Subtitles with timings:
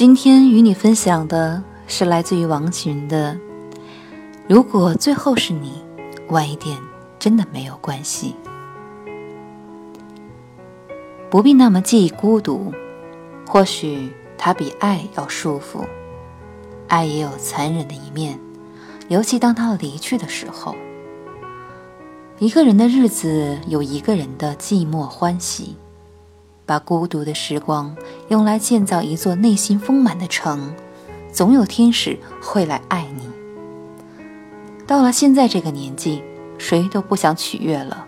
[0.00, 3.36] 今天与你分享的是来自于王群的
[4.48, 5.74] ：“如果最后是你，
[6.28, 6.78] 晚一点
[7.18, 8.34] 真的没有关系，
[11.28, 12.72] 不必那么介意孤独。
[13.46, 15.84] 或许它比爱要舒服。
[16.88, 18.40] 爱也有残忍的一面，
[19.08, 20.74] 尤其当他离去的时候。
[22.38, 25.76] 一个人的日子有一个人的寂寞欢喜。”
[26.70, 27.96] 把孤独的时光
[28.28, 30.72] 用来建造一座内心丰满的城，
[31.32, 33.28] 总有天使会来爱你。
[34.86, 36.22] 到了现在这个年纪，
[36.58, 38.06] 谁都不想取悦了，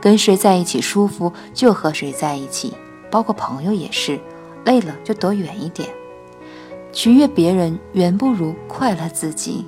[0.00, 2.74] 跟谁在一起舒服就和谁在一起，
[3.08, 4.18] 包括朋友也是，
[4.64, 5.88] 累了就躲远一点。
[6.92, 9.64] 取悦别人远不如快乐自己，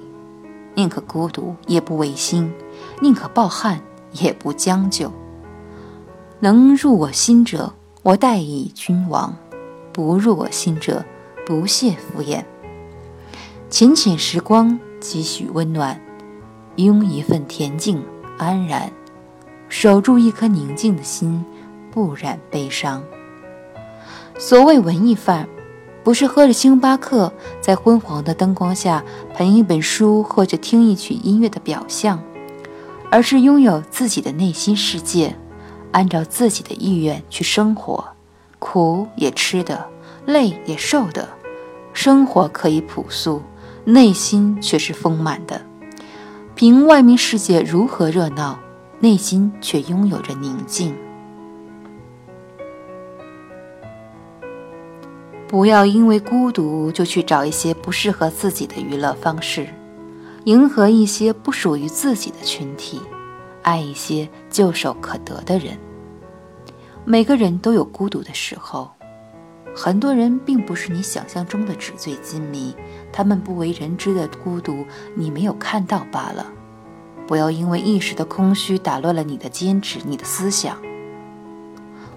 [0.75, 2.53] 宁可孤独也不违心，
[3.01, 5.09] 宁可抱憾也不将就。
[6.41, 7.73] 能入我心者。
[8.09, 9.37] 我待以君王，
[9.93, 11.05] 不入我心者，
[11.45, 12.43] 不屑敷衍。
[13.69, 16.01] 浅浅时光，几许温暖，
[16.77, 18.03] 拥一份恬静
[18.39, 18.91] 安然，
[19.69, 21.45] 守住一颗宁静的心，
[21.91, 23.05] 不染悲伤。
[24.39, 25.47] 所谓文艺范，
[26.03, 29.05] 不是喝着星巴克，在昏黄的灯光下
[29.37, 32.19] 捧一本书或者听一曲音乐的表象，
[33.11, 35.37] 而是拥有自己的内心世界。
[35.93, 38.05] 按照自己的意愿去生活，
[38.59, 39.89] 苦也吃的，
[40.27, 41.29] 累也受的，
[41.93, 43.43] 生活可以朴素，
[43.85, 45.63] 内心却是丰满的。
[46.55, 48.59] 凭外面世界如何热闹，
[49.01, 50.95] 内心却拥有着宁静。
[55.47, 59.67] 不要因为孤独就去找一些不适合自己的娱乐方式，
[60.45, 63.01] 迎合一些不属于自己的群体。
[63.63, 65.79] 爱一些旧手可得的人。
[67.05, 68.91] 每个人都有孤独的时候，
[69.75, 72.75] 很多人并不是你想象中的纸醉金迷，
[73.13, 74.85] 他们不为人知的孤独，
[75.15, 76.47] 你没有看到罢了。
[77.27, 80.77] 不要因为一时的空虚打乱了你的坚持，你的思想。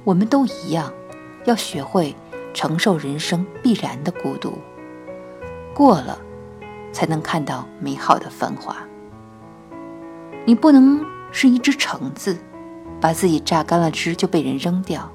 [0.03, 0.91] 我们都一样，
[1.45, 2.16] 要学会
[2.53, 4.57] 承受人生必然的孤独，
[5.73, 6.17] 过了，
[6.91, 8.75] 才能看到美好的繁华。
[10.45, 11.10] 你不能。
[11.31, 12.37] 是一只橙子，
[12.99, 15.11] 把自己榨干了汁就被人扔掉。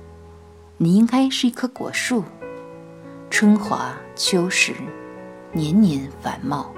[0.79, 2.25] 你应该是一棵果树，
[3.31, 4.73] 春华秋实，
[5.53, 6.73] 年年繁茂。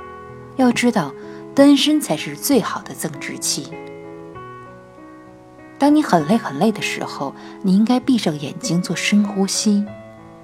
[0.57, 1.13] 要知道，
[1.55, 3.69] 单身才是最好的增值期。
[5.79, 7.33] 当你很累很累的时候，
[7.63, 9.85] 你应该闭上眼睛做深呼吸，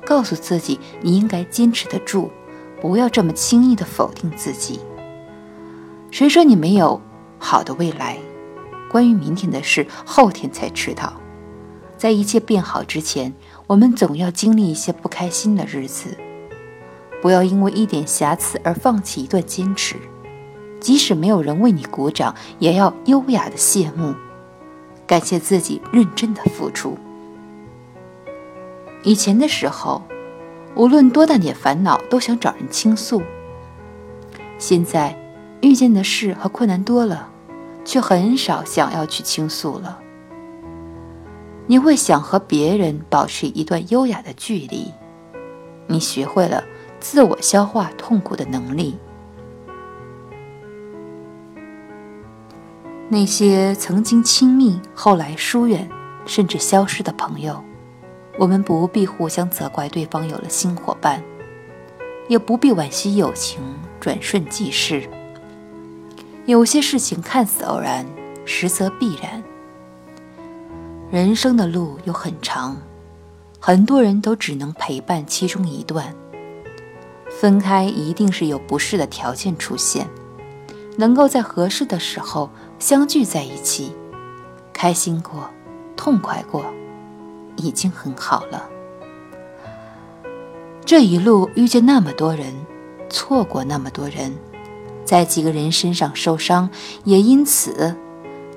[0.07, 2.31] 告诉自己你应该坚持得住，
[2.81, 4.79] 不要这么轻易的否定自己。
[6.13, 7.01] 谁说你没有
[7.41, 8.19] 好的未来？
[8.95, 11.13] 关于明天的事，后天才知道。
[11.97, 13.35] 在一切变好之前，
[13.67, 16.17] 我们总要经历一些不开心的日子。
[17.21, 19.97] 不要因为一点瑕疵而放弃一段坚持，
[20.79, 24.15] 即使没有人为你鼓掌，也要优雅的谢幕，
[25.09, 26.97] 感谢自己认真的付出。
[29.03, 30.03] 以前的时候，
[30.77, 33.21] 无论多大点烦恼，都想找人倾诉。
[34.57, 35.19] 现在，
[35.63, 37.31] 遇见的事和困难多了。
[37.85, 40.01] 却很少想要去倾诉了。
[41.67, 44.93] 你会想和别人保持一段优雅的距离，
[45.87, 46.65] 你学会了
[47.01, 48.99] 自我消化痛苦的能力。
[53.09, 55.89] 那些曾经亲密后来疏远
[56.27, 57.63] 甚至消失的朋友，
[58.39, 61.23] 我们不必互相责怪对方有了新伙伴，
[62.29, 63.61] 也不必惋惜友情
[64.01, 65.09] 转瞬即逝。
[66.47, 68.05] 有些事情看似偶然，
[68.45, 69.43] 实则必然。
[71.11, 72.77] 人生的路又很长，
[73.59, 76.15] 很多人都只能陪伴其中一段。
[77.31, 80.07] 分开一定是有不适的条件出现，
[80.99, 83.93] 能够在合适的时候相聚在一起，
[84.73, 85.49] 开心过，
[85.97, 86.67] 痛快过，
[87.57, 88.69] 已经很好了。
[90.85, 92.53] 这一路遇见那么多人，
[93.09, 94.37] 错过那么多人。
[95.05, 96.71] 在几个人身上受伤，
[97.05, 97.97] 也因此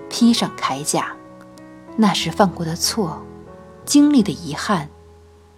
[0.09, 1.13] 披上铠甲。
[1.95, 3.21] 那时犯过的错，
[3.85, 4.89] 经历的遗憾，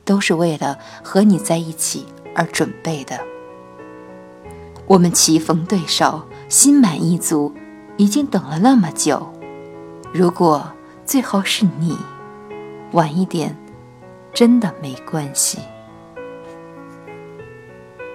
[0.05, 3.19] 都是为了和你在一起而准备的。
[4.87, 7.53] 我们棋逢对手，心满意足，
[7.97, 9.31] 已经等了那么久。
[10.11, 10.71] 如果
[11.05, 11.95] 最后是你，
[12.93, 13.55] 晚一点，
[14.33, 15.59] 真的没关系。